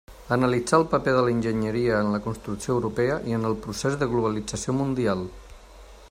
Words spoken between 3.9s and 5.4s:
de globalització mundial.